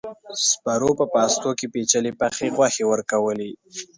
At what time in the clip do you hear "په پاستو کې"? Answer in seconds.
0.99-1.67